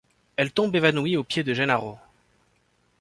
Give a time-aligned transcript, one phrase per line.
[0.35, 1.99] Elle tombe évanouie aux pieds de Gennaro.